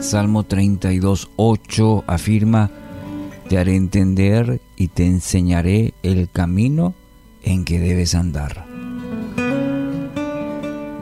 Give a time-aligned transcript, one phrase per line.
[0.00, 2.70] Salmo 32, 8 afirma,
[3.48, 6.94] te haré entender y te enseñaré el camino
[7.42, 8.66] en que debes andar.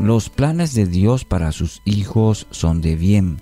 [0.00, 3.40] Los planes de Dios para sus hijos son de bien.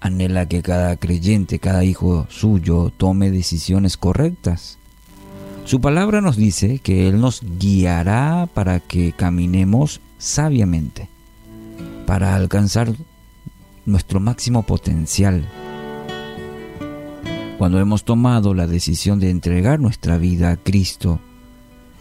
[0.00, 4.78] Anhela que cada creyente, cada hijo suyo, tome decisiones correctas.
[5.64, 11.08] Su palabra nos dice que Él nos guiará para que caminemos sabiamente,
[12.12, 12.92] para alcanzar
[13.86, 15.48] nuestro máximo potencial.
[17.56, 21.20] Cuando hemos tomado la decisión de entregar nuestra vida a Cristo,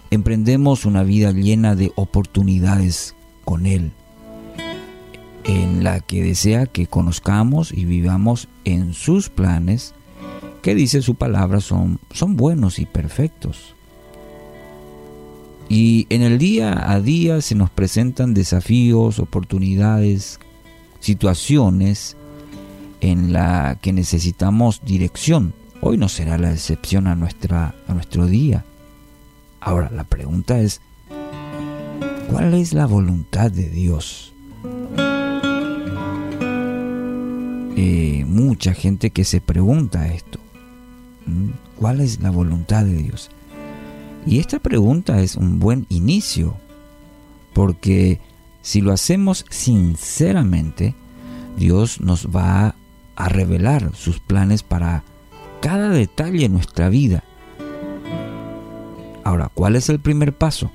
[0.09, 3.93] emprendemos una vida llena de oportunidades con Él,
[5.45, 9.93] en la que desea que conozcamos y vivamos en sus planes,
[10.61, 13.75] que dice su palabra son, son buenos y perfectos.
[15.73, 20.37] Y en el día a día se nos presentan desafíos, oportunidades,
[20.99, 22.17] situaciones
[22.99, 25.53] en la que necesitamos dirección.
[25.79, 28.65] Hoy no será la excepción a, nuestra, a nuestro día.
[29.61, 30.81] Ahora, la pregunta es,
[32.29, 34.33] ¿cuál es la voluntad de Dios?
[37.77, 40.37] Eh, mucha gente que se pregunta esto.
[41.79, 43.31] ¿Cuál es la voluntad de Dios?
[44.25, 46.55] Y esta pregunta es un buen inicio,
[47.53, 48.19] porque
[48.61, 50.95] si lo hacemos sinceramente,
[51.57, 52.75] Dios nos va
[53.15, 55.03] a revelar sus planes para
[55.61, 57.23] cada detalle en nuestra vida.
[59.23, 60.71] Ahora, ¿cuál es el primer paso?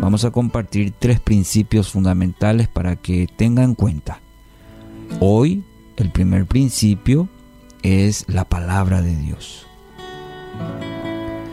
[0.00, 4.20] Vamos a compartir tres principios fundamentales para que tengan en cuenta.
[5.20, 5.62] Hoy,
[5.96, 7.28] el primer principio
[7.82, 9.69] es la palabra de Dios.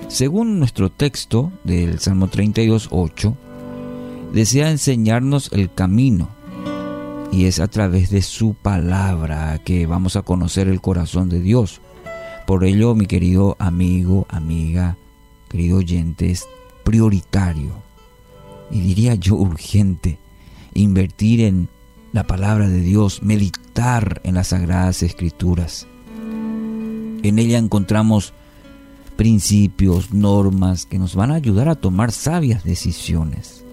[0.08, 3.38] Según nuestro texto del Salmo 32, 8,
[4.34, 6.30] desea enseñarnos el camino
[7.30, 11.82] y es a través de su palabra que vamos a conocer el corazón de Dios.
[12.46, 14.96] Por ello, mi querido amigo, amiga,
[15.50, 16.48] querido oyente, es
[16.86, 17.74] prioritario
[18.72, 20.20] y diría yo urgente
[20.74, 21.68] invertir en
[22.14, 25.86] la palabra de Dios, meditar en las sagradas escrituras.
[27.24, 28.34] En ella encontramos
[29.18, 33.66] principios, normas que nos van a ayudar a tomar sabias decisiones.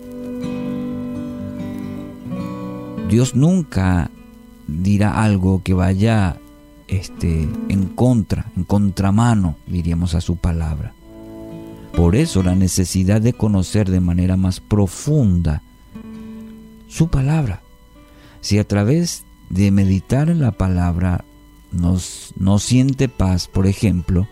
[3.09, 4.11] Dios nunca
[4.67, 6.39] dirá algo que vaya
[6.89, 10.95] este, en contra, en contramano, diríamos a su palabra.
[11.95, 15.63] Por eso la necesidad de conocer de manera más profunda
[16.89, 17.61] su palabra.
[18.41, 21.25] Si a través de meditar en la palabra
[21.71, 24.27] nos, no siente paz, por ejemplo,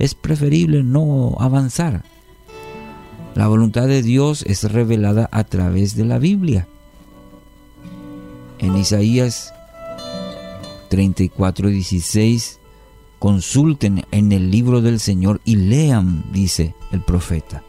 [0.00, 2.02] es preferible no avanzar.
[3.36, 6.66] La voluntad de Dios es revelada a través de la Biblia
[8.60, 9.52] en Isaías
[10.90, 12.58] 34:16,
[13.18, 17.62] consulten en el libro del Señor y lean, dice el profeta.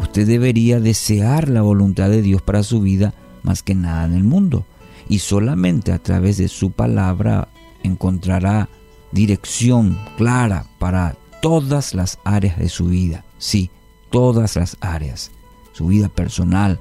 [0.00, 4.24] Usted debería desear la voluntad de Dios para su vida más que nada en el
[4.24, 4.64] mundo.
[5.08, 7.48] Y solamente a través de su palabra
[7.82, 8.68] encontrará
[9.12, 13.24] dirección clara para todas las áreas de su vida.
[13.38, 13.70] Sí,
[14.10, 15.30] todas las áreas.
[15.72, 16.78] Su vida personal,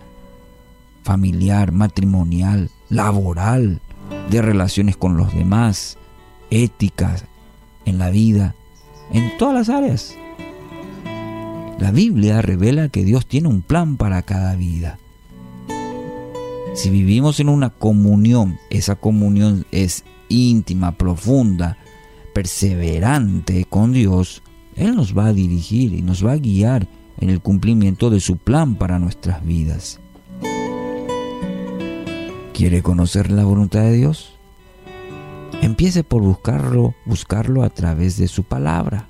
[1.04, 3.82] familiar, matrimonial, laboral,
[4.30, 5.98] de relaciones con los demás,
[6.50, 7.26] éticas
[7.86, 8.56] en la vida,
[9.12, 10.16] en todas las áreas.
[11.80, 15.00] La Biblia revela que Dios tiene un plan para cada vida.
[16.74, 21.78] Si vivimos en una comunión, esa comunión es íntima, profunda,
[22.40, 24.44] perseverante con Dios,
[24.78, 26.88] Él nos va a dirigir y nos va a guiar
[27.20, 30.00] en el cumplimiento de su plan para nuestras vidas.
[32.54, 34.38] ¿Quiere conocer la voluntad de Dios?
[35.62, 39.10] Empiece por buscarlo, buscarlo a través de su palabra.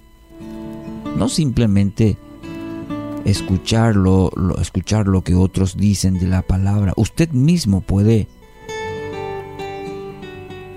[1.15, 2.17] No simplemente
[3.25, 6.93] escucharlo, escuchar lo que otros dicen de la palabra.
[6.95, 8.27] Usted mismo puede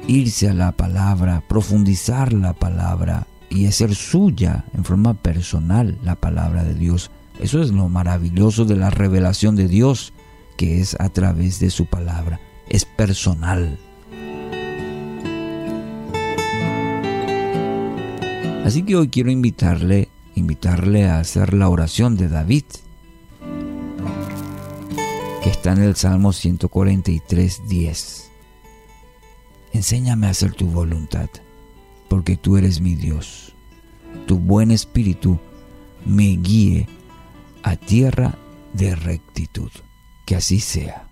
[0.07, 6.65] irse a la palabra, profundizar la palabra y hacer suya en forma personal la palabra
[6.65, 7.11] de Dios.
[7.41, 10.13] Eso es lo maravilloso de la revelación de Dios,
[10.57, 12.41] que es a través de su palabra
[12.73, 13.79] es personal.
[18.65, 22.65] Así que hoy quiero invitarle, invitarle a hacer la oración de David,
[25.43, 28.32] que está en el Salmo 143, 10.
[29.73, 31.29] Enséñame a hacer tu voluntad,
[32.09, 33.55] porque tú eres mi Dios.
[34.27, 35.39] Tu buen espíritu
[36.05, 36.89] me guíe
[37.63, 38.37] a tierra
[38.75, 39.71] de rectitud.
[40.27, 41.09] Que así sea.